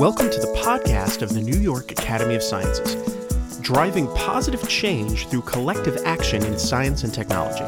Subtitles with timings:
[0.00, 2.96] Welcome to the podcast of the New York Academy of Sciences,
[3.60, 7.66] driving positive change through collective action in science and technology.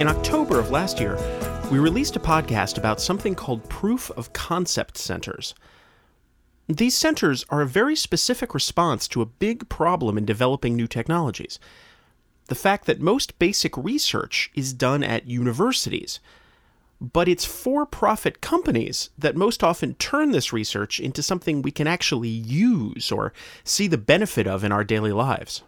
[0.00, 1.16] In October of last year,
[1.70, 5.54] we released a podcast about something called proof of concept centers.
[6.66, 11.60] These centers are a very specific response to a big problem in developing new technologies
[12.46, 16.20] the fact that most basic research is done at universities.
[17.00, 21.86] But it's for profit companies that most often turn this research into something we can
[21.86, 23.32] actually use or
[23.64, 25.62] see the benefit of in our daily lives.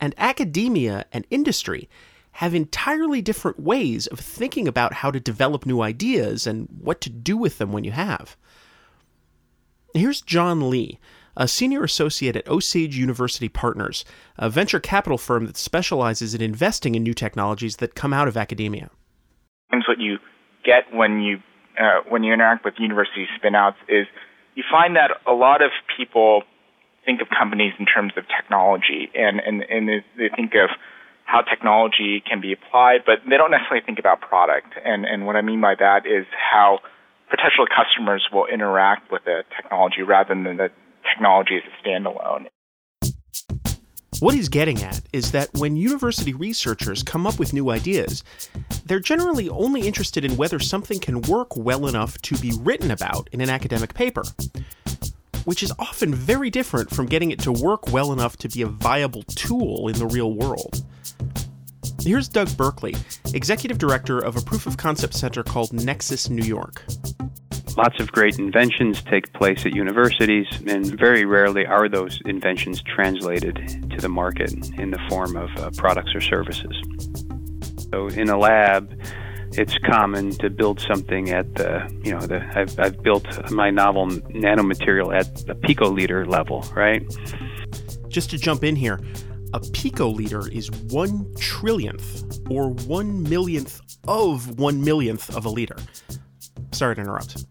[0.00, 1.88] And academia and industry
[2.32, 7.10] have entirely different ways of thinking about how to develop new ideas and what to
[7.10, 8.36] do with them when you have.
[9.94, 10.98] Here's John Lee,
[11.38, 14.04] a senior associate at Osage University Partners,
[14.36, 18.36] a venture capital firm that specializes in investing in new technologies that come out of
[18.36, 18.90] academia.
[19.70, 20.18] Sometimes What you
[20.64, 21.38] get when you
[21.80, 24.06] uh, when you interact with university spinouts is
[24.56, 26.42] you find that a lot of people
[27.06, 30.70] think of companies in terms of technology and and and they think of
[31.24, 34.74] how technology can be applied, but they don't necessarily think about product.
[34.84, 36.80] And and what I mean by that is how
[37.30, 40.70] potential customers will interact with the technology rather than the
[41.12, 42.46] technology as a standalone.
[44.20, 48.24] What he's getting at is that when university researchers come up with new ideas,
[48.84, 53.28] they're generally only interested in whether something can work well enough to be written about
[53.30, 54.24] in an academic paper,
[55.44, 58.66] which is often very different from getting it to work well enough to be a
[58.66, 60.84] viable tool in the real world.
[62.08, 62.94] Here's Doug Berkeley,
[63.34, 66.82] executive director of a proof of concept center called Nexus New York.
[67.76, 73.56] Lots of great inventions take place at universities, and very rarely are those inventions translated
[73.90, 76.74] to the market in the form of uh, products or services.
[77.92, 78.98] So, in a lab,
[79.52, 84.06] it's common to build something at the, you know, the, I've, I've built my novel
[84.06, 87.02] nanomaterial at the picoliter level, right?
[88.08, 88.98] Just to jump in here,
[89.54, 95.76] a picoliter is one trillionth or one millionth of one millionth of a liter.
[96.72, 97.44] Sorry to interrupt.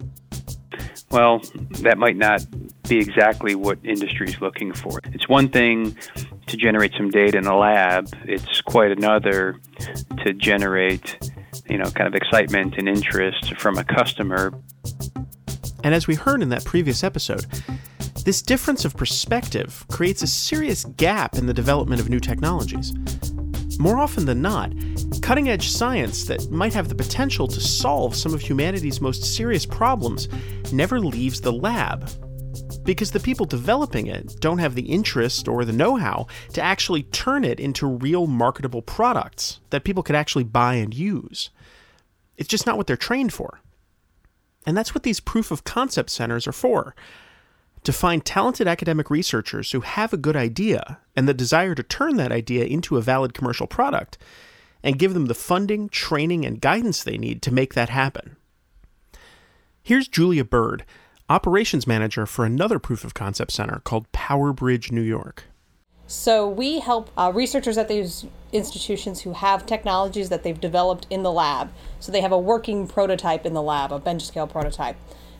[1.10, 1.42] Well,
[1.82, 2.46] that might not
[2.88, 5.00] be exactly what industry is looking for.
[5.06, 5.98] It's one thing
[6.48, 9.60] to generate some data in a lab, it's quite another
[10.24, 11.32] to generate,
[11.70, 14.54] you know, kind of excitement and interest from a customer.
[15.84, 17.46] And as we heard in that previous episode,
[18.28, 22.94] this difference of perspective creates a serious gap in the development of new technologies.
[23.80, 24.74] More often than not,
[25.22, 29.66] cutting edge science that might have the potential to solve some of humanity's most serious
[29.66, 30.28] problems
[30.74, 32.10] never leaves the lab.
[32.84, 37.04] Because the people developing it don't have the interest or the know how to actually
[37.04, 41.50] turn it into real marketable products that people could actually buy and use.
[42.36, 43.62] It's just not what they're trained for.
[44.66, 46.94] And that's what these proof of concept centers are for
[47.84, 52.18] to find talented academic researchers who have a good idea and the desire to turn
[52.18, 54.18] that idea into a valid commercial product,
[54.84, 58.38] and give them the funding, training, and guidance they need to make that happen.
[59.82, 60.86] Here's Julia Bird,
[61.30, 65.46] operations manager for another proof of concept center called PowerBridge New York.
[66.06, 71.24] So we help uh, researchers at these institutions who have technologies that they've developed in
[71.24, 71.70] the lab.
[72.00, 74.96] So they have a working prototype in the lab, a bench scale prototype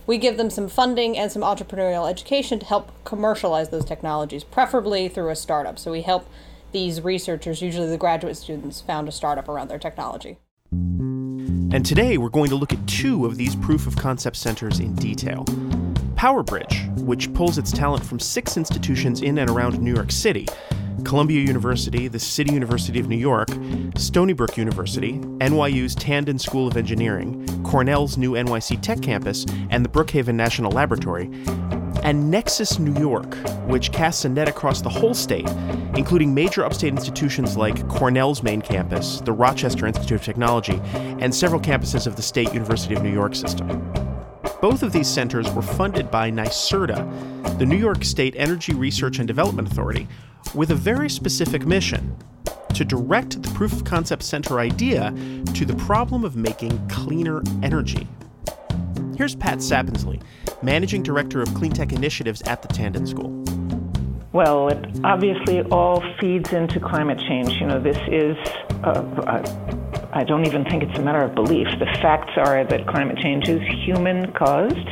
[0.08, 5.10] we give them some funding and some entrepreneurial education to help commercialize those technologies, preferably
[5.10, 5.78] through a startup.
[5.78, 6.28] So we help
[6.72, 10.38] these researchers, usually the graduate students, found a startup around their technology.
[10.72, 14.96] And today we're going to look at two of these proof of concept centers in
[14.96, 15.44] detail.
[16.16, 20.48] PowerBridge, which pulls its talent from six institutions in and around New York City,
[21.08, 23.48] Columbia University, the City University of New York,
[23.96, 29.90] Stony Brook University, NYU's Tandon School of Engineering, Cornell's new NYC Tech Campus, and the
[29.90, 31.32] Brookhaven National Laboratory,
[32.04, 33.36] and Nexus New York,
[33.68, 35.48] which casts a net across the whole state,
[35.96, 40.82] including major upstate institutions like Cornell's main campus, the Rochester Institute of Technology,
[41.22, 44.07] and several campuses of the State University of New York system.
[44.62, 49.28] Both of these centers were funded by NYSERDA, the New York State Energy Research and
[49.28, 50.08] Development Authority,
[50.56, 52.18] with a very specific mission
[52.74, 55.12] to direct the proof of concept center idea
[55.54, 58.08] to the problem of making cleaner energy.
[59.16, 60.24] Here's Pat Sapinsley,
[60.64, 63.32] Managing Director of Clean Tech Initiatives at the Tandon School.
[64.34, 67.52] Well, it obviously all feeds into climate change.
[67.62, 68.36] You know, this is,
[68.84, 71.68] uh, uh, I don't even think it's a matter of belief.
[71.80, 74.88] The facts are that climate change is human caused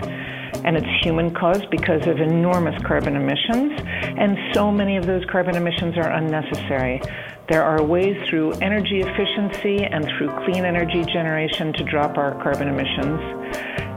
[0.66, 3.80] and it's human caused because of enormous carbon emissions,
[4.18, 7.00] and so many of those carbon emissions are unnecessary.
[7.48, 12.68] There are ways through energy efficiency and through clean energy generation to drop our carbon
[12.68, 13.20] emissions.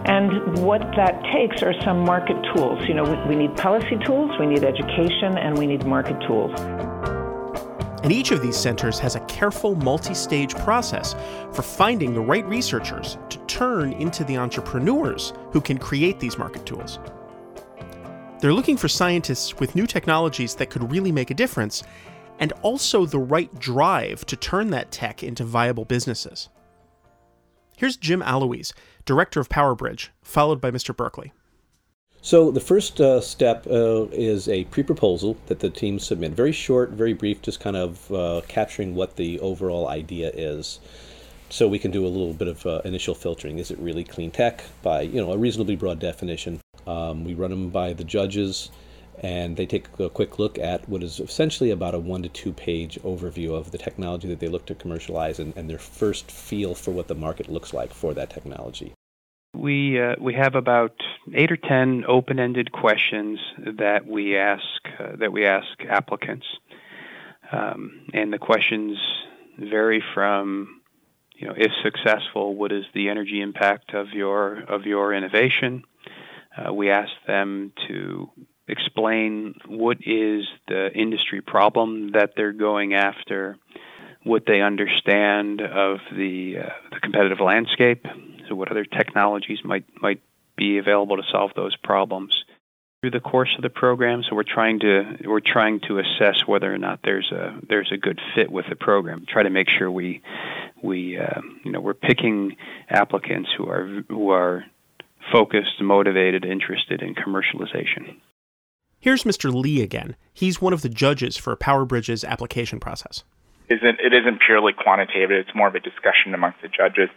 [0.05, 2.87] And what that takes are some market tools.
[2.87, 7.18] You know, we, we need policy tools, we need education, and we need market tools.
[8.03, 11.15] And each of these centers has a careful multi stage process
[11.53, 16.65] for finding the right researchers to turn into the entrepreneurs who can create these market
[16.65, 16.99] tools.
[18.41, 21.83] They're looking for scientists with new technologies that could really make a difference
[22.39, 26.49] and also the right drive to turn that tech into viable businesses.
[27.77, 28.73] Here's Jim Aloise,
[29.05, 30.97] director of PowerBridge, followed by Mr.
[30.97, 31.33] Berkeley.
[32.21, 36.33] So the first uh, step uh, is a pre-proposal that the teams submit.
[36.33, 40.81] Very short, very brief, just kind of uh, capturing what the overall idea is.
[41.49, 43.59] So we can do a little bit of uh, initial filtering.
[43.59, 44.65] Is it really clean tech?
[44.83, 46.61] By you know a reasonably broad definition.
[46.87, 48.71] Um, we run them by the judges
[49.21, 52.53] and they take a quick look at what is essentially about a one to two
[52.53, 56.75] page overview of the technology that they look to commercialize and, and their first feel
[56.75, 58.93] for what the market looks like for that technology.
[59.55, 60.95] We uh, we have about
[61.35, 63.41] eight or ten open-ended questions
[63.79, 64.63] that we ask
[64.99, 66.47] uh, that we ask applicants,
[67.51, 68.99] um, and the questions
[69.59, 70.81] vary from,
[71.35, 75.83] you know, if successful, what is the energy impact of your of your innovation?
[76.57, 78.31] Uh, we ask them to
[78.69, 83.57] explain what is the industry problem that they're going after,
[84.25, 88.07] what they understand of the, uh, the competitive landscape,
[88.49, 90.21] so what other technologies might might
[90.57, 92.45] be available to solve those problems.
[93.01, 96.73] Through the course of the program, so we're trying to we're trying to assess whether
[96.73, 99.25] or not there's a there's a good fit with the program.
[99.29, 100.21] Try to make sure we
[100.83, 102.57] we uh, you know we're picking
[102.89, 104.65] applicants who are who are
[105.31, 108.17] focused, motivated, interested in commercialization.
[108.99, 109.55] Here's Mr.
[109.55, 110.17] Lee again.
[110.35, 113.23] He's one of the judges for PowerBridge's application process.
[113.71, 115.31] Isn't it isn't purely quantitative?
[115.31, 117.11] It's more of a discussion amongst the judges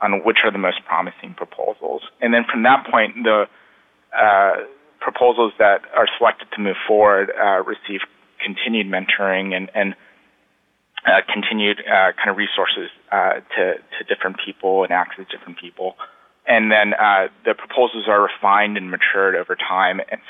[0.00, 3.46] on which are the most promising proposals, and then from that point, the
[4.16, 4.52] uh,
[5.00, 8.00] proposals that are selected to move forward uh, receive
[8.42, 9.94] continued mentoring and, and
[11.06, 15.58] uh, continued uh, kind of resources uh, to to different people and access to different
[15.58, 15.96] people,
[16.46, 20.00] and then uh, the proposals are refined and matured over time.
[20.10, 20.20] And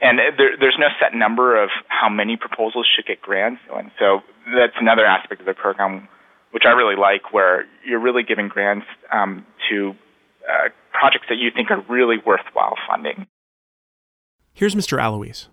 [0.00, 3.60] and there, there's no set number of how many proposals should get grants.
[3.74, 4.20] And so
[4.54, 6.08] that's another aspect of the program,
[6.52, 9.94] which I really like, where you're really giving grants um, to
[10.48, 13.26] uh, projects that you think are really worthwhile funding.
[14.54, 14.98] Here's Mr.
[15.02, 15.48] Aloise.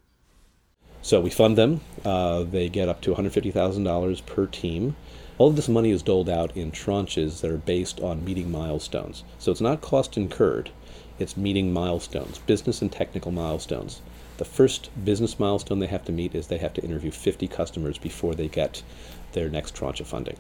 [1.02, 1.82] So we fund them.
[2.04, 4.96] Uh, they get up to $150,000 per team.
[5.38, 9.24] All of this money is doled out in tranches that are based on meeting milestones.
[9.38, 10.72] So it's not cost incurred,
[11.20, 14.02] it's meeting milestones, business and technical milestones.
[14.38, 17.98] The first business milestone they have to meet is they have to interview 50 customers
[17.98, 18.84] before they get
[19.32, 20.38] their next tranche of funding.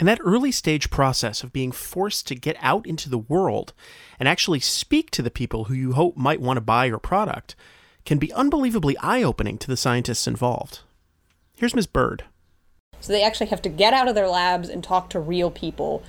[0.00, 3.72] And that early stage process of being forced to get out into the world
[4.18, 7.54] and actually speak to the people who you hope might want to buy your product
[8.04, 10.80] can be unbelievably eye opening to the scientists involved.
[11.56, 11.86] Here's Ms.
[11.86, 12.24] Bird.
[13.00, 16.02] So they actually have to get out of their labs and talk to real people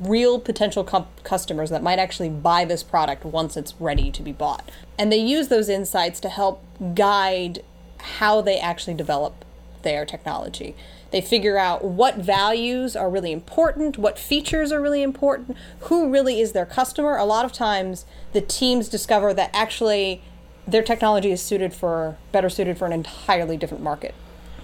[0.00, 0.84] real potential
[1.22, 4.70] customers that might actually buy this product once it's ready to be bought.
[4.98, 7.62] And they use those insights to help guide
[7.98, 9.44] how they actually develop
[9.82, 10.74] their technology.
[11.12, 16.40] They figure out what values are really important, what features are really important, who really
[16.40, 17.16] is their customer.
[17.16, 20.22] A lot of times the teams discover that actually
[20.66, 24.14] their technology is suited for better suited for an entirely different market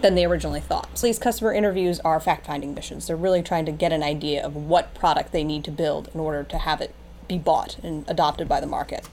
[0.02, 0.98] than they originally thought.
[0.98, 3.06] So these customer interviews are fact finding missions.
[3.06, 6.20] They're really trying to get an idea of what product they need to build in
[6.20, 6.94] order to have it
[7.28, 9.08] be bought and adopted by the market.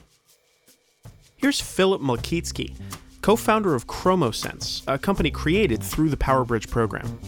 [1.36, 2.74] Here's Philip Malkitsky,
[3.22, 7.18] co founder of ChromoSense, a company created through the PowerBridge program.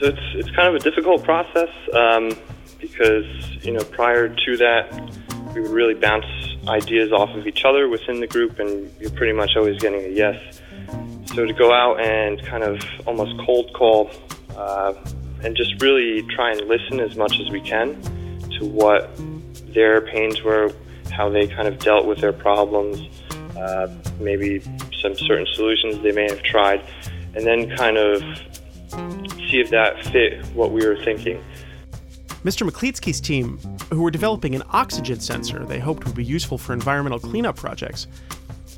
[0.00, 2.30] So it's, it's kind of a difficult process um,
[2.80, 3.26] because,
[3.64, 5.12] you know, prior to that,
[5.54, 6.26] we would really bounce
[6.68, 10.08] ideas off of each other within the group, and you're pretty much always getting a
[10.08, 10.60] yes.
[11.34, 14.10] So to go out and kind of almost cold call
[14.56, 14.94] uh,
[15.44, 18.00] and just really try and listen as much as we can
[18.58, 19.10] to what
[19.74, 20.72] their pains were,
[21.12, 23.00] how they kind of dealt with their problems,
[23.56, 24.60] uh, maybe
[25.00, 26.82] some certain solutions they may have tried,
[27.34, 28.20] and then kind of
[29.50, 31.44] see if that fit what we were thinking.
[32.42, 32.68] Mr.
[32.68, 33.58] Maklitsky's team,
[33.90, 38.06] who were developing an oxygen sensor they hoped would be useful for environmental cleanup projects,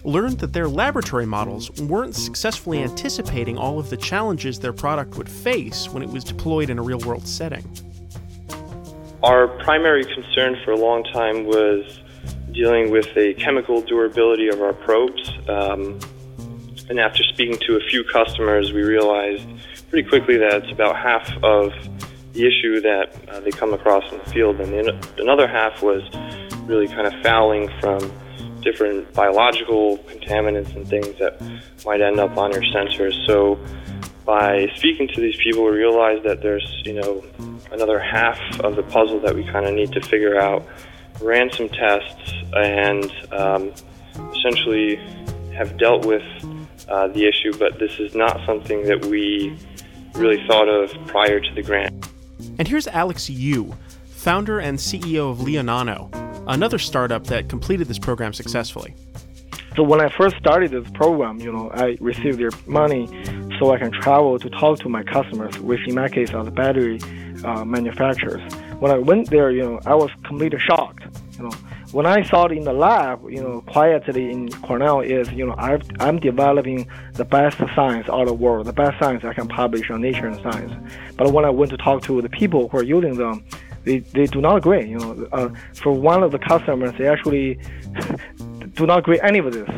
[0.05, 5.29] learned that their laboratory models weren't successfully anticipating all of the challenges their product would
[5.29, 7.65] face when it was deployed in a real world setting.
[9.23, 12.01] Our primary concern for a long time was
[12.53, 15.33] dealing with the chemical durability of our probes.
[15.49, 15.99] Um,
[16.89, 19.47] and after speaking to a few customers, we realized
[19.91, 21.73] pretty quickly that it's about half of
[22.33, 26.03] the issue that uh, they come across in the field, and the, another half was
[26.65, 28.13] really kind of fouling from
[28.63, 31.41] different biological contaminants and things that
[31.85, 33.15] might end up on your sensors.
[33.27, 33.59] So
[34.25, 37.25] by speaking to these people, we realized that there's, you know,
[37.73, 40.67] another half of the puzzle that we kind of need to figure out.
[41.21, 43.73] Ran some tests and um,
[44.35, 44.97] essentially
[45.55, 46.23] have dealt with
[46.89, 49.57] uh, the issue, but this is not something that we
[50.15, 52.09] really thought of prior to the grant.
[52.59, 53.75] And here's Alex Yu,
[54.07, 56.11] founder and CEO of Leonano,
[56.47, 58.95] another startup that completed this program successfully.
[59.77, 63.07] So when I first started this program, you know, I received their money
[63.59, 66.51] so I can travel to talk to my customers, which in my case are the
[66.51, 67.01] battery
[67.45, 68.43] uh, manufacturers.
[68.81, 71.05] When I went there, you know, I was completely shocked.
[71.37, 71.51] You know,
[71.93, 75.55] when I saw it in the lab, you know, quietly in Cornell is, you know,
[75.59, 79.49] i am developing the best science out of the world, the best science I can
[79.49, 80.73] publish on Nature and Science.
[81.17, 83.45] But when I went to talk to the people who are using them,
[83.85, 84.89] they, they do not agree.
[84.89, 87.59] You know, uh, for one of the customers, they actually
[88.75, 89.69] do not agree any of this.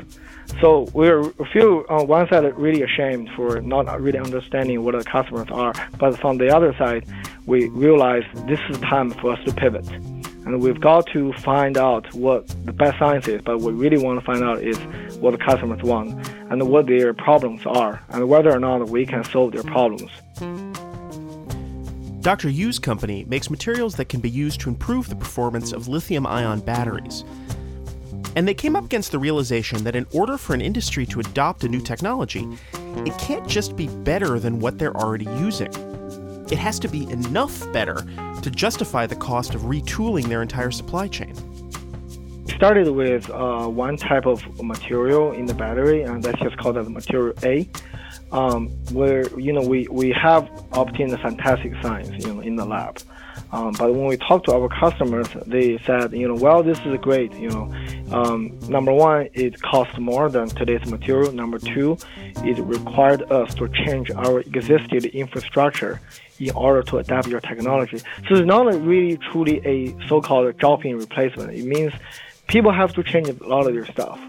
[0.61, 5.49] So we're feel on one side really ashamed for not really understanding what the customers
[5.51, 7.07] are, but from the other side,
[7.47, 9.89] we realize this is time for us to pivot.
[10.45, 14.19] And we've got to find out what the best science is, but we really want
[14.19, 14.77] to find out is
[15.19, 19.23] what the customers want and what their problems are, and whether or not we can
[19.25, 20.11] solve their problems.
[22.23, 22.49] Dr.
[22.49, 26.61] Yu's company makes materials that can be used to improve the performance of lithium ion
[26.61, 27.25] batteries.
[28.37, 31.65] And they came up against the realization that in order for an industry to adopt
[31.65, 32.47] a new technology,
[32.99, 35.73] it can't just be better than what they're already using.
[36.49, 38.07] It has to be enough better
[38.41, 41.35] to justify the cost of retooling their entire supply chain.
[42.55, 46.89] Started with uh, one type of material in the battery, and that's just called as
[46.89, 47.69] material A
[48.33, 52.99] um, where you know we, we have obtained fantastic science you know in the lab.
[53.53, 56.99] Um, but when we talk to our customers, they said, you know, well, this is
[57.01, 57.33] great.
[57.35, 57.75] You know,
[58.11, 61.33] um, number one, it costs more than today's material.
[61.33, 61.99] Number two,
[62.45, 66.01] it required us to change our existing infrastructure
[66.39, 67.99] in order to adapt your technology.
[67.99, 71.53] So it's not really truly a so-called drop-in replacement.
[71.53, 71.93] It means
[72.53, 74.21] people have to change a lot of their stuff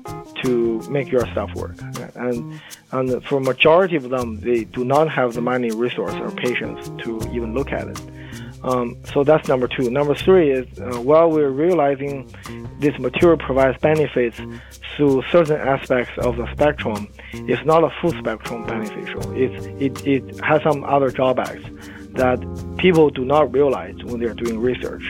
[0.41, 1.75] to make your stuff work.
[2.15, 2.61] And
[2.93, 7.19] and for majority of them, they do not have the money, resource, or patience to
[7.35, 8.01] even look at it.
[8.63, 9.91] Um, so that's number two.
[9.91, 12.33] Number three is uh, while we're realizing
[12.79, 14.39] this material provides benefits
[14.95, 19.23] through certain aspects of the spectrum, it's not a full spectrum beneficial.
[19.35, 21.65] It's, it, it has some other drawbacks
[22.21, 22.39] that
[22.77, 25.03] people do not realize when they're doing research.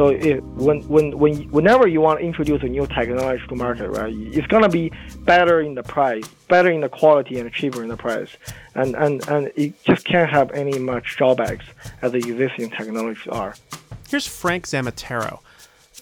[0.00, 3.90] So it, when, when, when, whenever you want to introduce a new technology to market,
[3.90, 4.90] right, it's going to be
[5.26, 8.30] better in the price, better in the quality, and cheaper in the price.
[8.74, 11.66] And, and, and it just can't have any much drawbacks
[12.00, 13.54] as the existing technologies are.
[14.08, 15.40] Here's Frank Zammataro,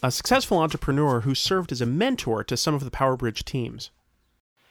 [0.01, 3.91] a successful entrepreneur who served as a mentor to some of the PowerBridge teams.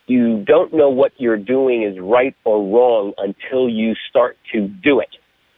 [0.05, 5.01] You don't know what you're doing is right or wrong until you start to do
[5.01, 5.09] it.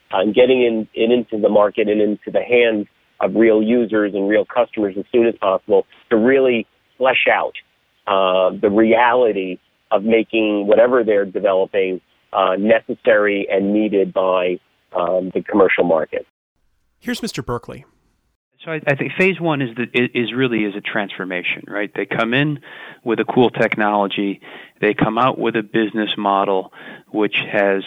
[0.09, 2.87] And getting in, in into the market and into the hands
[3.19, 6.65] of real users and real customers as soon as possible to really
[6.97, 7.53] flesh out
[8.07, 9.59] uh, the reality
[9.91, 14.59] of making whatever they're developing uh, necessary and needed by
[14.95, 16.25] um, the commercial market.
[16.99, 17.45] Here's Mr.
[17.45, 17.85] Berkeley.
[18.63, 21.89] So I, I, think phase one is the, is really is a transformation, right?
[21.93, 22.59] They come in
[23.05, 24.41] with a cool technology,
[24.81, 26.73] they come out with a business model
[27.07, 27.83] which has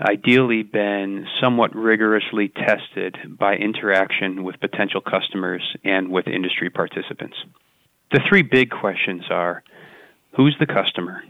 [0.00, 7.36] ideally been somewhat rigorously tested by interaction with potential customers and with industry participants.
[8.12, 9.62] The three big questions are
[10.36, 11.22] who's the customer?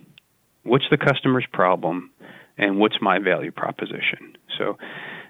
[0.65, 2.11] What's the customer's problem?
[2.59, 4.37] And what's my value proposition?
[4.59, 4.79] So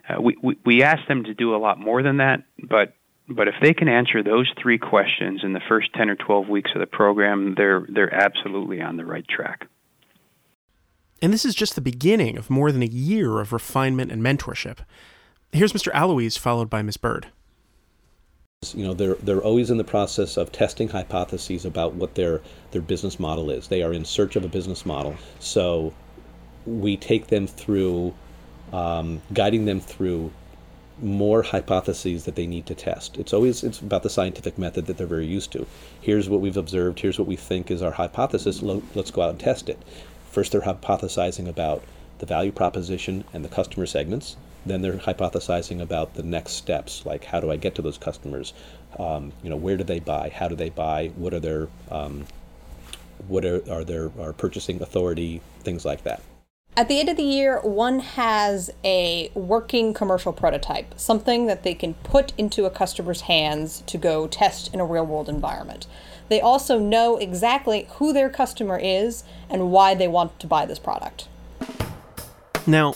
[0.09, 2.95] uh, we, we, we ask them to do a lot more than that, but
[3.29, 6.71] but if they can answer those three questions in the first 10 or 12 weeks
[6.77, 9.67] of the program, they're they're absolutely on the right track.
[11.23, 14.79] And this is just the beginning of more than a year of refinement and mentorship.
[15.53, 15.91] Here's Mr.
[15.95, 16.99] Aloise, followed by Ms.
[16.99, 17.29] Bird.
[18.75, 22.83] You know, they're they're always in the process of testing hypotheses about what their their
[22.83, 23.69] business model is.
[23.69, 25.15] They are in search of a business model.
[25.41, 25.93] So
[26.67, 28.15] we take them through,
[28.73, 30.33] um, guiding them through
[31.01, 33.19] more hypotheses that they need to test.
[33.19, 35.67] It's always it's about the scientific method that they're very used to.
[36.01, 37.01] Here's what we've observed.
[37.01, 38.63] Here's what we think is our hypothesis.
[38.63, 39.79] Let's go out and test it.
[40.37, 41.83] First, they're hypothesizing about
[42.19, 44.37] the value proposition and the customer segments.
[44.67, 48.53] then they're hypothesizing about the next steps, like how do I get to those customers?
[48.99, 50.29] Um, you know, where do they buy?
[50.29, 51.09] How do they buy?
[51.17, 52.27] What are their um,
[53.29, 55.41] what are, are their are purchasing authority?
[55.61, 56.21] Things like that.
[56.79, 61.73] At the end of the year, one has a working commercial prototype, something that they
[61.73, 65.87] can put into a customer's hands to go test in a real world environment.
[66.29, 70.79] They also know exactly who their customer is and why they want to buy this
[70.79, 71.29] product.
[72.67, 72.95] Now,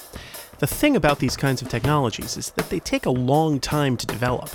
[0.59, 4.05] the thing about these kinds of technologies is that they take a long time to
[4.05, 4.51] develop.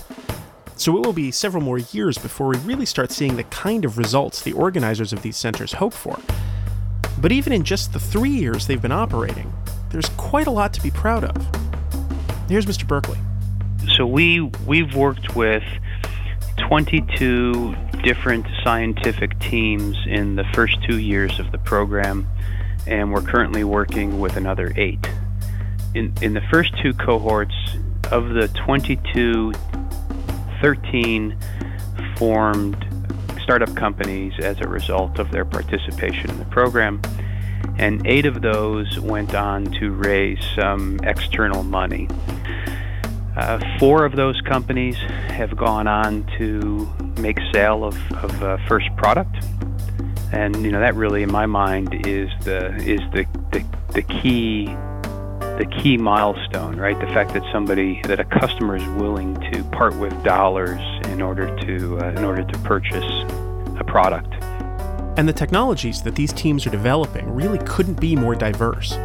[0.76, 3.98] So it will be several more years before we really start seeing the kind of
[3.98, 6.20] results the organizers of these centers hope for.
[7.20, 9.52] But even in just the three years they've been operating,
[9.92, 11.36] there's quite a lot to be proud of.
[12.50, 12.88] Here's Mr.
[12.88, 13.18] Berkeley.
[13.96, 15.64] So we we've worked with
[16.68, 22.28] 22 different scientific teams in the first two years of the program,
[22.88, 25.08] and we're currently working with another eight.
[25.94, 27.56] In, in the first two cohorts,
[28.12, 29.54] of the 22,
[30.62, 31.38] 13
[32.18, 32.85] formed
[33.46, 37.00] startup companies as a result of their participation in the program.
[37.78, 42.10] And eight of those went on to raise some external money.
[43.38, 44.96] Uh, four of those companies
[45.28, 46.90] have gone on to
[47.22, 49.36] make sale of, of uh, first product,
[50.32, 54.66] and you know that really, in my mind, is the is the, the the key
[55.58, 56.98] the key milestone, right?
[57.00, 60.80] The fact that somebody that a customer is willing to part with dollars
[61.16, 63.10] in order to uh, in order to purchase
[63.80, 64.34] a product.
[65.18, 68.98] And the technologies that these teams are developing really couldn't be more diverse.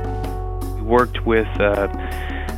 [0.74, 1.86] We worked with uh,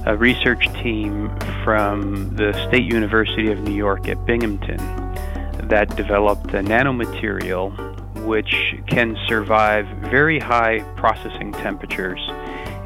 [0.06, 1.28] a research team
[1.62, 4.78] from the State University of New York at Binghamton
[5.68, 7.70] that developed a nanomaterial
[8.24, 12.20] which can survive very high processing temperatures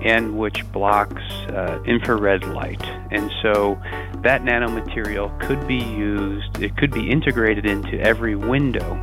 [0.04, 2.82] and which blocks uh, infrared light.
[3.10, 3.80] And so
[4.26, 8.94] that nanomaterial could be used, it could be integrated into every window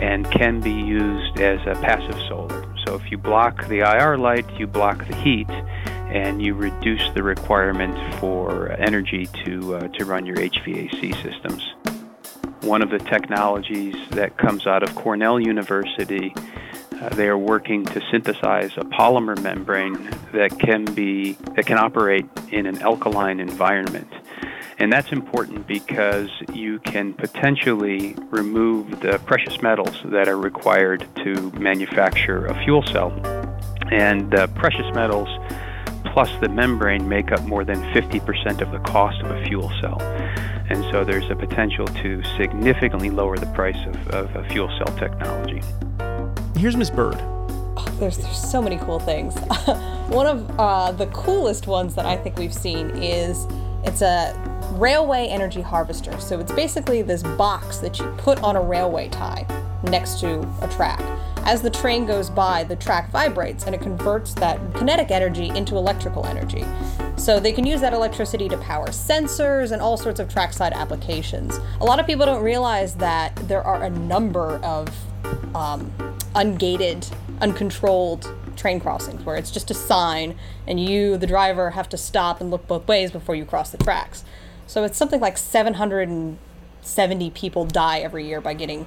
[0.00, 2.66] and can be used as a passive solar.
[2.84, 7.22] So if you block the IR light, you block the heat and you reduce the
[7.22, 11.62] requirement for energy to, uh, to run your HVAC systems.
[12.62, 16.34] One of the technologies that comes out of Cornell University
[17.00, 22.26] uh, they are working to synthesize a polymer membrane that can be that can operate
[22.50, 24.08] in an alkaline environment.
[24.80, 31.50] And that's important because you can potentially remove the precious metals that are required to
[31.52, 33.10] manufacture a fuel cell.
[33.90, 35.28] And the precious metals
[36.12, 40.00] plus the membrane make up more than 50% of the cost of a fuel cell.
[40.70, 44.96] And so there's a potential to significantly lower the price of, of a fuel cell
[44.96, 45.60] technology.
[46.56, 46.90] Here's Ms.
[46.90, 47.16] Bird.
[47.18, 49.34] Oh, there's, there's so many cool things.
[50.08, 53.46] One of uh, the coolest ones that I think we've seen is
[53.88, 54.34] it's a
[54.72, 56.20] railway energy harvester.
[56.20, 59.46] So it's basically this box that you put on a railway tie
[59.84, 61.00] next to a track.
[61.46, 65.76] As the train goes by, the track vibrates and it converts that kinetic energy into
[65.76, 66.66] electrical energy.
[67.16, 71.58] So they can use that electricity to power sensors and all sorts of trackside applications.
[71.80, 74.88] A lot of people don't realize that there are a number of
[75.56, 75.90] um,
[76.34, 81.96] ungated, uncontrolled train crossings where it's just a sign and you, the driver, have to
[81.96, 84.24] stop and look both ways before you cross the tracks.
[84.66, 88.86] So it's something like 770 people die every year by getting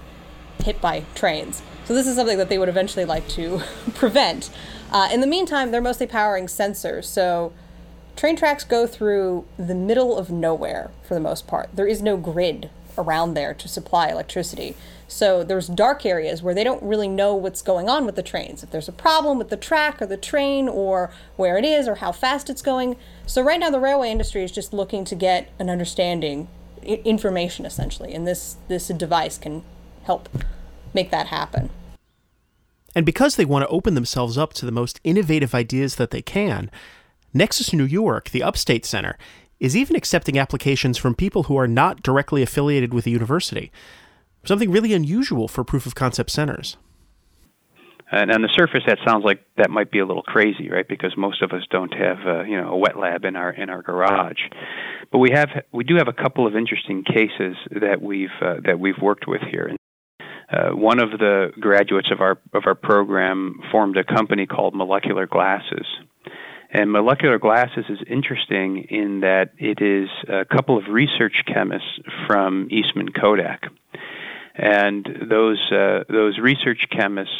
[0.63, 1.63] hit by trains.
[1.85, 3.61] So this is something that they would eventually like to
[3.95, 4.51] prevent.
[4.91, 7.05] Uh, in the meantime, they're mostly powering sensors.
[7.05, 7.53] So
[8.15, 11.69] train tracks go through the middle of nowhere for the most part.
[11.73, 12.69] There is no grid
[13.01, 14.75] around there to supply electricity.
[15.07, 18.63] So there's dark areas where they don't really know what's going on with the trains.
[18.63, 21.95] If there's a problem with the track or the train or where it is or
[21.95, 22.95] how fast it's going.
[23.25, 26.47] So right now the railway industry is just looking to get an understanding
[26.83, 29.63] information essentially and this this device can
[30.03, 30.29] help
[30.93, 31.69] make that happen.
[32.95, 36.21] And because they want to open themselves up to the most innovative ideas that they
[36.21, 36.69] can,
[37.33, 39.17] Nexus New York, the Upstate Center,
[39.61, 43.71] is even accepting applications from people who are not directly affiliated with the university.
[44.43, 46.77] Something really unusual for proof of concept centers.
[48.11, 50.85] And on the surface, that sounds like that might be a little crazy, right?
[50.85, 53.69] Because most of us don't have, uh, you know, a wet lab in our in
[53.69, 54.41] our garage.
[55.11, 58.79] But we have, we do have a couple of interesting cases that we've uh, that
[58.79, 59.77] we've worked with here.
[60.51, 65.25] Uh, one of the graduates of our of our program formed a company called Molecular
[65.25, 65.85] Glasses,
[66.73, 72.67] and molecular glasses is interesting in that it is a couple of research chemists from
[72.71, 73.65] Eastman Kodak.
[74.55, 77.35] And those uh, those research chemists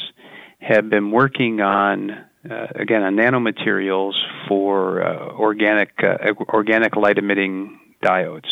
[0.60, 2.12] have been working on
[2.50, 4.14] uh, again on nanomaterials
[4.48, 8.50] for uh, organic uh, organic light emitting diodes,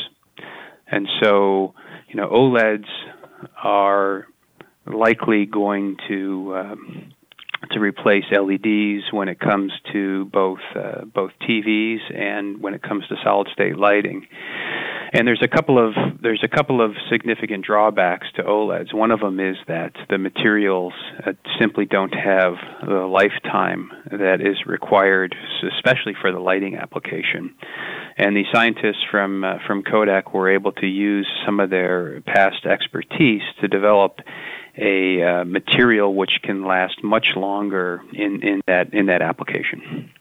[0.88, 1.74] and so
[2.10, 2.89] you know OLEDs
[3.63, 4.28] are
[4.86, 7.13] likely going to um,
[7.72, 13.08] to replace LEDs when it comes to both uh, both TVs and when it comes
[13.08, 14.28] to solid state lighting.
[15.12, 18.93] And there's a couple of there's a couple of significant drawbacks to OLEDs.
[18.93, 20.93] One of them is that the materials
[21.26, 22.54] uh, simply don't have
[22.86, 25.36] the lifetime that is required,
[25.76, 27.56] especially for the lighting application.
[28.17, 32.65] And the scientists from uh, from Kodak were able to use some of their past
[32.65, 34.19] expertise to develop
[34.80, 40.12] a uh, material which can last much longer in, in that in that application.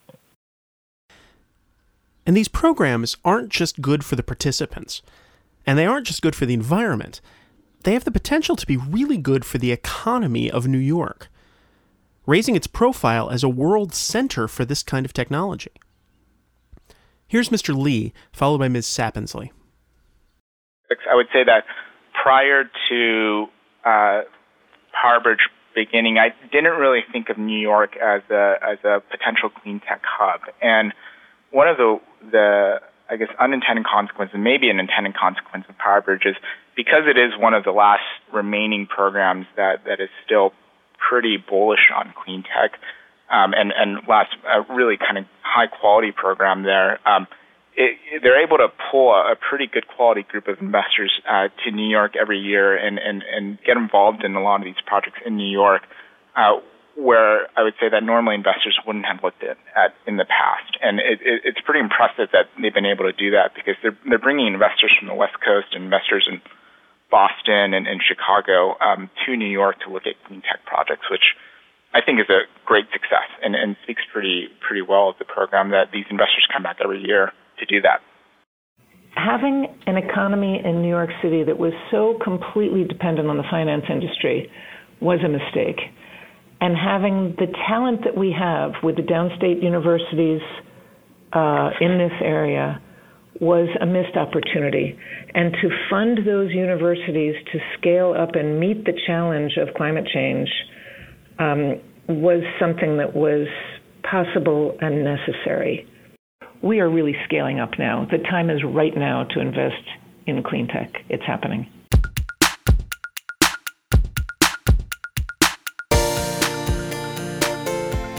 [2.27, 5.01] And these programs aren't just good for the participants,
[5.67, 7.21] and they aren't just good for the environment.
[7.85, 11.29] They have the potential to be really good for the economy of New York,
[12.27, 15.71] raising its profile as a world center for this kind of technology.
[17.27, 17.77] Here's Mr.
[17.77, 18.87] Lee, followed by Ms.
[18.87, 19.51] Sapinsley.
[21.11, 21.65] I would say that
[22.23, 23.47] prior to
[23.85, 24.23] uh,
[25.03, 29.81] PowerBridge beginning, I didn't really think of New York as a as a potential clean
[29.81, 30.41] tech hub.
[30.61, 30.93] And
[31.51, 32.81] one of the the
[33.11, 36.37] I guess unintended consequence, and maybe an intended consequence of PowerBridge is
[36.77, 40.53] because it is one of the last remaining programs that that is still
[40.99, 42.79] pretty bullish on clean tech,
[43.31, 46.99] um, and and last a really kind of high quality program there.
[47.09, 47.27] Um,
[47.79, 51.71] it, they're able to pull a, a pretty good quality group of investors uh, to
[51.71, 55.23] New York every year and, and, and get involved in a lot of these projects
[55.25, 55.83] in New York,
[56.35, 56.59] uh,
[56.99, 60.75] where I would say that normally investors wouldn't have looked at, at in the past.
[60.83, 63.97] And it, it, it's pretty impressive that they've been able to do that because they're,
[64.11, 66.43] they're bringing investors from the West Coast and investors in
[67.15, 71.39] Boston and, and Chicago um, to New York to look at clean tech projects, which
[71.95, 75.71] I think is a great success and, and speaks pretty pretty well of the program
[75.71, 78.01] that these investors come back every year to do that.
[79.15, 83.85] Having an economy in New York City that was so completely dependent on the finance
[83.91, 84.51] industry
[85.01, 85.81] was a mistake.
[86.61, 90.41] And having the talent that we have with the downstate universities
[91.33, 92.81] uh, in this area
[93.41, 94.99] was a missed opportunity.
[95.35, 100.49] And to fund those universities to scale up and meet the challenge of climate change
[101.39, 103.47] um, was something that was
[104.03, 105.87] possible and necessary
[106.63, 108.07] we are really scaling up now.
[108.11, 109.83] The time is right now to invest
[110.27, 111.05] in clean tech.
[111.09, 111.71] It's happening.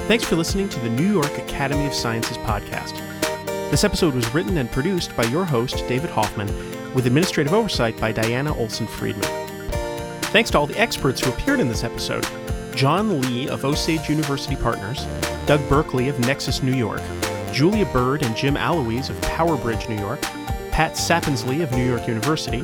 [0.07, 2.97] Thanks for listening to the New York Academy of Sciences podcast.
[3.69, 6.47] This episode was written and produced by your host, David Hoffman,
[6.95, 9.29] with administrative oversight by Diana Olson Friedman.
[10.31, 12.25] Thanks to all the experts who appeared in this episode
[12.73, 15.05] John Lee of Osage University Partners,
[15.45, 17.01] Doug Berkeley of Nexus New York,
[17.53, 20.21] Julia Bird and Jim Aloise of PowerBridge, New York,
[20.71, 22.61] Pat Sapinsley of New York University,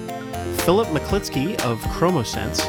[0.63, 2.65] Philip McClitsky of Chromosense,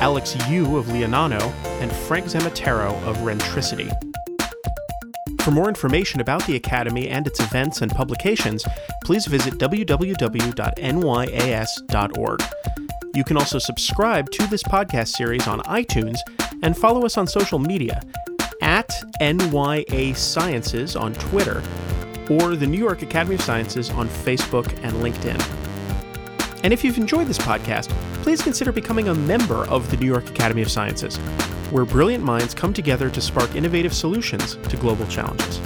[0.00, 1.40] Alex Yu of Leonano,
[1.80, 3.90] and Frank Zammataro of Rentricity.
[5.42, 8.64] For more information about the Academy and its events and publications,
[9.04, 10.52] please visit www.nyas.org.
[13.14, 16.18] You can also subscribe to this podcast series on iTunes
[16.62, 18.02] and follow us on social media
[18.66, 21.62] at NYA Sciences on Twitter
[22.28, 25.40] or the New York Academy of Sciences on Facebook and LinkedIn.
[26.64, 27.90] And if you've enjoyed this podcast,
[28.24, 31.16] please consider becoming a member of the New York Academy of Sciences,
[31.70, 35.60] where brilliant minds come together to spark innovative solutions to global challenges.